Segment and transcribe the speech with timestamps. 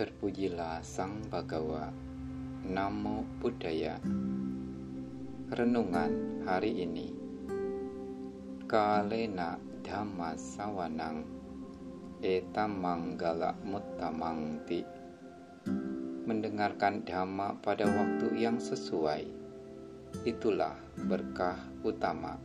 [0.00, 1.92] Terpujilah Sang Bagawa
[2.64, 4.00] Namo Buddhaya.
[5.52, 7.12] Renungan hari ini.
[8.64, 11.20] Kalena Dhamma Sawanang
[12.24, 14.80] Etammanggala Muttamangti
[16.24, 19.28] Mendengarkan Dhamma pada waktu yang sesuai.
[20.24, 22.40] Itulah berkah utama.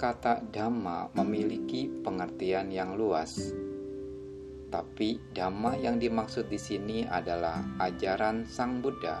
[0.00, 3.52] Kata Dhamma memiliki pengertian yang luas
[4.72, 9.20] tapi dhamma yang dimaksud di sini adalah ajaran Sang Buddha,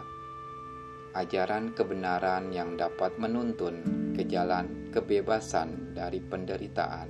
[1.12, 3.84] ajaran kebenaran yang dapat menuntun
[4.16, 7.08] ke jalan kebebasan dari penderitaan.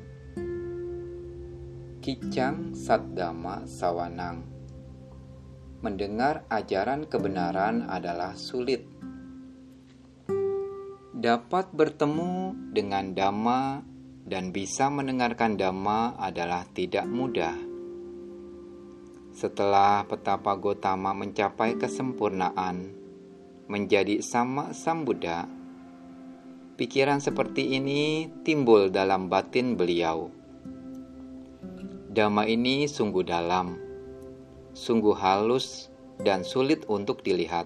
[2.03, 4.43] Kicang Saddama Sawanang
[5.87, 8.83] Mendengar ajaran kebenaran adalah sulit.
[11.15, 13.87] Dapat bertemu dengan Dhamma
[14.27, 17.72] dan bisa mendengarkan Dhamma adalah tidak mudah
[19.33, 22.93] setelah petapa Gotama mencapai kesempurnaan,
[23.65, 25.49] menjadi sama Sang Buddha,
[26.77, 30.29] pikiran seperti ini timbul dalam batin beliau.
[32.13, 33.81] Dhamma ini sungguh dalam,
[34.77, 35.89] sungguh halus,
[36.21, 37.65] dan sulit untuk dilihat.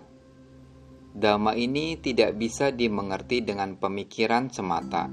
[1.19, 5.11] Dhamma ini tidak bisa dimengerti dengan pemikiran semata.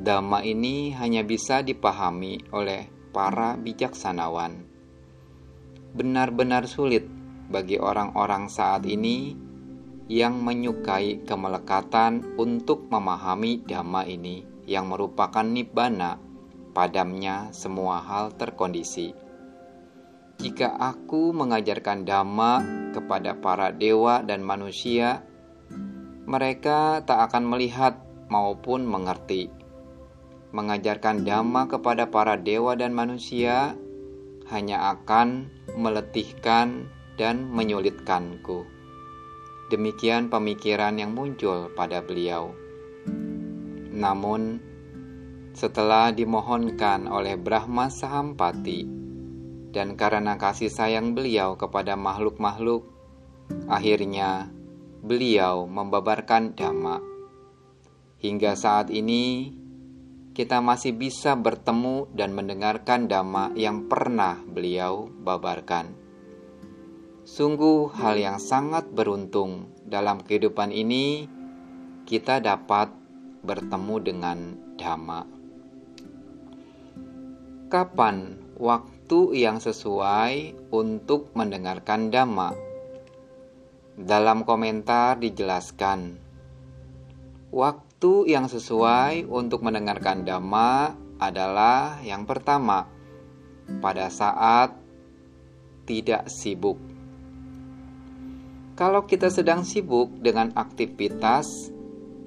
[0.00, 4.69] Dhamma ini hanya bisa dipahami oleh para bijaksanawan
[5.94, 7.06] benar-benar sulit
[7.50, 9.34] bagi orang-orang saat ini
[10.10, 16.18] yang menyukai kemelekatan untuk memahami dhamma ini yang merupakan nibbana,
[16.70, 19.14] padamnya semua hal terkondisi.
[20.40, 22.52] Jika aku mengajarkan dhamma
[22.94, 25.26] kepada para dewa dan manusia,
[26.24, 27.98] mereka tak akan melihat
[28.30, 29.50] maupun mengerti.
[30.54, 33.74] Mengajarkan dhamma kepada para dewa dan manusia
[34.50, 36.88] hanya akan meletihkan
[37.20, 38.64] dan menyulitkanku.
[39.70, 42.56] Demikian pemikiran yang muncul pada beliau.
[43.94, 44.58] Namun,
[45.54, 48.86] setelah dimohonkan oleh Brahma Sahampati
[49.70, 52.88] dan karena kasih sayang beliau kepada makhluk-makhluk,
[53.70, 54.50] akhirnya
[55.04, 56.98] beliau membabarkan dhamma.
[58.20, 59.54] Hingga saat ini,
[60.40, 65.92] kita masih bisa bertemu dan mendengarkan dhamma yang pernah beliau babarkan.
[67.28, 71.28] Sungguh hal yang sangat beruntung dalam kehidupan ini
[72.08, 72.88] kita dapat
[73.44, 74.38] bertemu dengan
[74.80, 75.28] dhamma.
[77.68, 82.56] Kapan waktu yang sesuai untuk mendengarkan dhamma?
[83.92, 86.16] Dalam komentar dijelaskan,
[87.52, 92.88] waktu Waktu yang sesuai untuk mendengarkan dhamma adalah yang pertama,
[93.76, 94.72] pada saat
[95.84, 96.80] tidak sibuk.
[98.72, 101.68] Kalau kita sedang sibuk dengan aktivitas,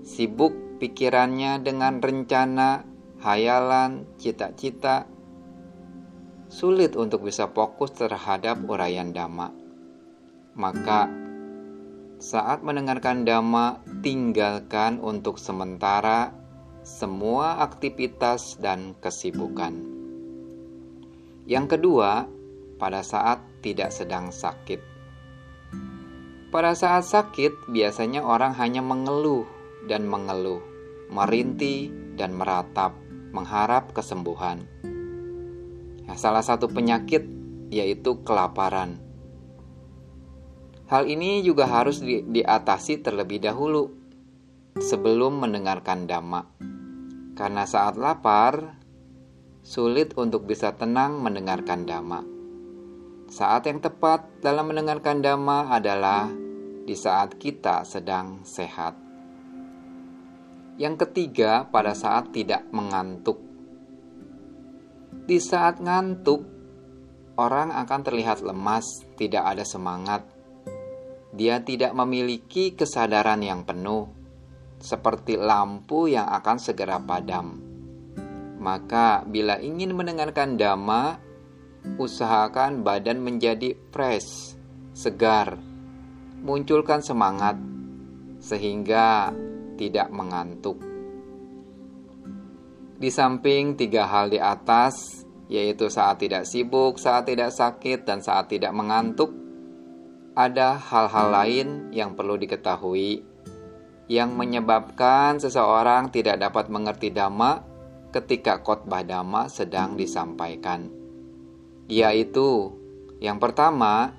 [0.05, 2.85] sibuk pikirannya dengan rencana,
[3.25, 5.09] hayalan, cita-cita,
[6.53, 9.49] sulit untuk bisa fokus terhadap uraian dhamma.
[10.53, 11.22] Maka
[12.23, 16.31] saat mendengarkan dhamma, tinggalkan untuk sementara
[16.87, 19.75] semua aktivitas dan kesibukan.
[21.43, 22.23] Yang kedua,
[22.79, 24.79] pada saat tidak sedang sakit.
[26.47, 29.43] Pada saat sakit, biasanya orang hanya mengeluh
[29.91, 30.63] dan mengeluh,
[31.11, 32.95] merintih dan meratap,
[33.35, 34.63] mengharap kesembuhan.
[36.07, 37.27] Nah, salah satu penyakit
[37.67, 39.02] yaitu kelaparan
[40.91, 43.87] Hal ini juga harus di, diatasi terlebih dahulu
[44.75, 46.43] sebelum mendengarkan dhamma.
[47.33, 48.77] Karena saat lapar,
[49.63, 52.19] sulit untuk bisa tenang mendengarkan dhamma.
[53.31, 56.27] Saat yang tepat dalam mendengarkan dhamma adalah
[56.83, 58.99] di saat kita sedang sehat.
[60.75, 63.39] Yang ketiga, pada saat tidak mengantuk.
[65.23, 66.43] Di saat ngantuk,
[67.39, 70.32] orang akan terlihat lemas, tidak ada semangat,
[71.33, 74.05] dia tidak memiliki kesadaran yang penuh,
[74.77, 77.57] seperti lampu yang akan segera padam.
[78.61, 81.17] Maka, bila ingin mendengarkan dhamma,
[81.97, 84.55] usahakan badan menjadi fresh,
[84.93, 85.57] segar,
[86.45, 87.57] munculkan semangat,
[88.37, 89.33] sehingga
[89.75, 90.77] tidak mengantuk.
[92.93, 98.47] Di samping tiga hal di atas, yaitu saat tidak sibuk, saat tidak sakit, dan saat
[98.47, 99.42] tidak mengantuk,
[100.33, 103.21] ada hal-hal lain yang perlu diketahui
[104.09, 107.63] yang menyebabkan seseorang tidak dapat mengerti dhamma
[108.11, 110.91] ketika khotbah dhamma sedang disampaikan,
[111.87, 112.73] yaitu
[113.23, 114.11] yang pertama,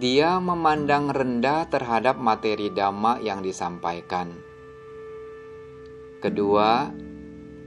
[0.00, 4.32] dia memandang rendah terhadap materi dhamma yang disampaikan.
[6.24, 6.88] Kedua,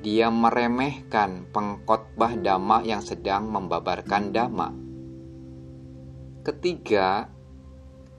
[0.02, 4.87] dia meremehkan pengkhotbah dhamma yang sedang membabarkan dhamma.
[6.48, 7.28] Ketiga,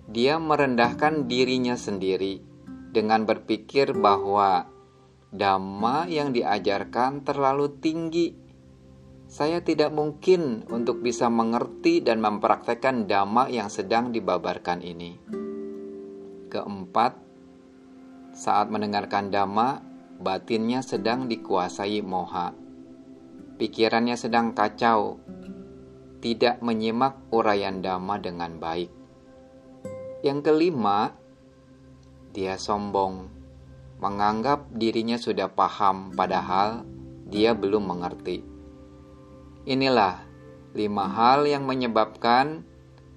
[0.04, 2.44] dia merendahkan dirinya sendiri
[2.92, 4.68] dengan berpikir bahwa
[5.32, 8.48] dhamma yang diajarkan terlalu tinggi
[9.28, 15.20] saya tidak mungkin untuk bisa mengerti dan mempraktekkan dhamma yang sedang dibabarkan ini.
[16.48, 17.12] Keempat,
[18.32, 19.84] saat mendengarkan dhamma,
[20.16, 22.56] batinnya sedang dikuasai moha.
[23.60, 25.20] Pikirannya sedang kacau,
[26.18, 28.90] tidak menyimak uraian dhamma dengan baik.
[30.26, 31.14] Yang kelima,
[32.34, 33.30] dia sombong,
[34.02, 36.82] menganggap dirinya sudah paham padahal
[37.26, 38.42] dia belum mengerti.
[39.68, 40.22] Inilah
[40.74, 42.62] lima hal yang menyebabkan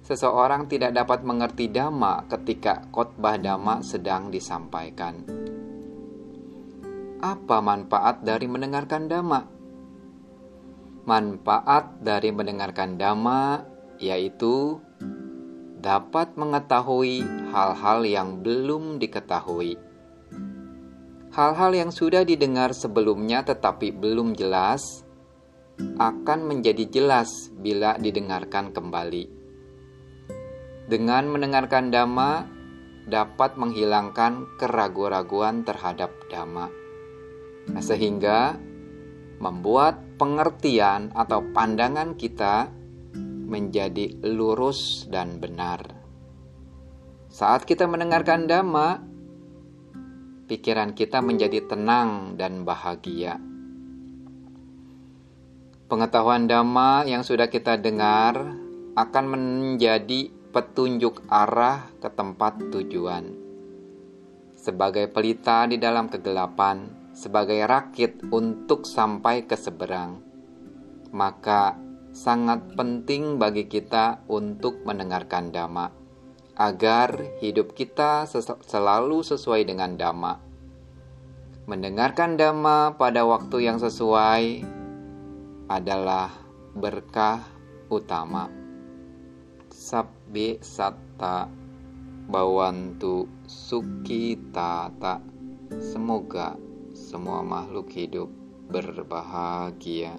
[0.02, 5.22] seseorang tidak dapat mengerti dhamma ketika khotbah dhamma sedang disampaikan.
[7.22, 9.51] Apa manfaat dari mendengarkan dhamma?
[11.02, 13.66] Manfaat dari mendengarkan dhamma
[13.98, 14.78] yaitu
[15.82, 19.74] dapat mengetahui hal-hal yang belum diketahui.
[21.34, 25.02] Hal-hal yang sudah didengar sebelumnya tetapi belum jelas
[25.98, 29.26] akan menjadi jelas bila didengarkan kembali.
[30.86, 32.46] Dengan mendengarkan dhamma
[33.10, 36.70] dapat menghilangkan keraguan-raguan terhadap dhamma.
[37.74, 38.54] Nah, sehingga
[39.42, 42.70] membuat pengertian atau pandangan kita
[43.50, 45.82] menjadi lurus dan benar.
[47.26, 49.02] Saat kita mendengarkan dhamma,
[50.46, 53.42] pikiran kita menjadi tenang dan bahagia
[55.92, 58.56] Pengetahuan dhamma yang sudah kita dengar
[58.96, 63.28] akan menjadi petunjuk arah ke tempat tujuan.
[64.56, 70.24] Sebagai pelita di dalam kegelapan, sebagai rakit untuk sampai ke seberang,
[71.12, 71.76] maka
[72.12, 75.92] sangat penting bagi kita untuk mendengarkan dhamma
[76.56, 78.28] agar hidup kita
[78.64, 80.36] selalu sesuai dengan dhamma.
[81.64, 84.66] Mendengarkan dhamma pada waktu yang sesuai
[85.72, 86.28] adalah
[86.76, 87.40] berkah
[87.88, 88.52] utama.
[89.72, 91.48] Sabbi satta
[92.28, 95.24] bawantu suki tata.
[95.80, 96.52] Semoga
[97.12, 98.32] semua makhluk hidup
[98.72, 100.16] berbahagia.